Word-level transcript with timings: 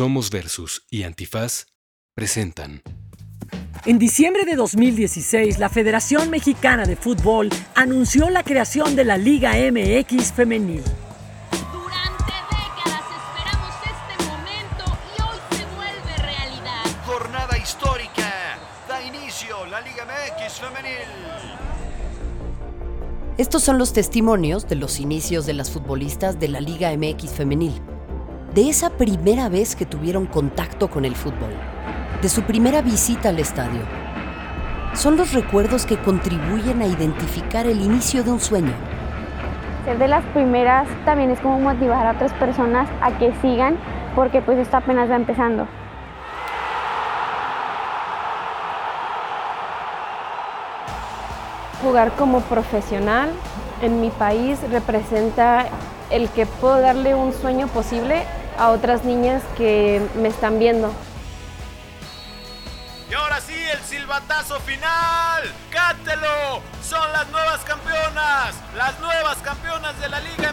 Somos 0.00 0.30
Versus 0.30 0.86
y 0.88 1.02
Antifaz 1.02 1.66
presentan. 2.14 2.80
En 3.84 3.98
diciembre 3.98 4.46
de 4.46 4.56
2016, 4.56 5.58
la 5.58 5.68
Federación 5.68 6.30
Mexicana 6.30 6.86
de 6.86 6.96
Fútbol 6.96 7.50
anunció 7.74 8.30
la 8.30 8.42
creación 8.42 8.96
de 8.96 9.04
la 9.04 9.18
Liga 9.18 9.50
MX 9.50 10.32
Femenil. 10.32 10.82
Durante 11.70 12.32
décadas 12.32 13.04
esperamos 13.12 13.74
este 13.84 14.24
momento 14.24 14.84
y 15.18 15.20
hoy 15.20 15.38
se 15.58 15.66
vuelve 15.76 16.16
realidad. 16.16 17.04
Jornada 17.04 17.58
histórica. 17.58 18.58
Da 18.88 19.02
inicio 19.02 19.66
la 19.66 19.82
Liga 19.82 20.06
MX 20.06 20.60
Femenil. 20.60 21.60
Estos 23.36 23.62
son 23.62 23.78
los 23.78 23.92
testimonios 23.92 24.66
de 24.66 24.76
los 24.76 24.98
inicios 24.98 25.44
de 25.44 25.52
las 25.52 25.70
futbolistas 25.70 26.38
de 26.40 26.48
la 26.48 26.60
Liga 26.60 26.90
MX 26.96 27.32
Femenil, 27.32 27.80
de 28.54 28.68
esa 28.68 28.90
primera 28.90 29.48
vez 29.48 29.76
que 29.76 29.86
tuvieron 29.86 30.26
contacto 30.26 30.90
con 30.90 31.04
el 31.04 31.14
fútbol, 31.14 31.52
de 32.20 32.28
su 32.28 32.42
primera 32.42 32.82
visita 32.82 33.28
al 33.28 33.38
estadio. 33.38 33.82
Son 34.92 35.16
los 35.16 35.32
recuerdos 35.32 35.86
que 35.86 35.96
contribuyen 35.96 36.82
a 36.82 36.86
identificar 36.86 37.66
el 37.66 37.80
inicio 37.80 38.24
de 38.24 38.32
un 38.32 38.40
sueño. 38.40 38.72
Ser 39.84 39.98
de 39.98 40.08
las 40.08 40.24
primeras 40.34 40.88
también 41.04 41.30
es 41.30 41.38
como 41.38 41.60
motivar 41.60 42.04
a 42.04 42.12
otras 42.12 42.32
personas 42.34 42.88
a 43.00 43.16
que 43.18 43.32
sigan 43.40 43.76
porque 44.16 44.42
pues 44.42 44.58
esto 44.58 44.78
apenas 44.78 45.08
va 45.08 45.14
empezando. 45.14 45.68
Jugar 51.84 52.10
como 52.16 52.40
profesional 52.40 53.30
en 53.80 54.00
mi 54.00 54.10
país 54.10 54.58
representa 54.70 55.66
el 56.10 56.28
que 56.30 56.46
puedo 56.46 56.80
darle 56.80 57.14
un 57.14 57.32
sueño 57.32 57.68
posible 57.68 58.24
a 58.60 58.68
otras 58.68 59.04
niñas 59.04 59.42
que 59.56 60.06
me 60.16 60.28
están 60.28 60.58
viendo. 60.58 60.92
Y 63.10 63.14
ahora 63.14 63.40
sí, 63.40 63.54
el 63.54 63.80
silbatazo 63.80 64.60
final. 64.60 65.42
¡Cátelo! 65.70 66.60
Son 66.86 67.10
las 67.12 67.26
nuevas 67.30 67.60
campeonas. 67.64 68.54
Las 68.76 69.00
nuevas 69.00 69.38
campeonas 69.38 69.98
de 69.98 70.08
la 70.10 70.20
Liga. 70.20 70.49